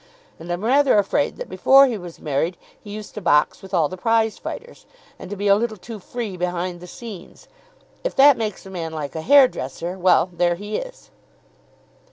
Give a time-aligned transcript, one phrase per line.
[0.39, 3.87] And I'm rather afraid that before he was married he used to box with all
[3.87, 4.87] the prize fighters,
[5.19, 7.47] and to be a little too free behind the scenes.
[8.03, 11.11] If that makes a man like a hair dresser, well, there he is."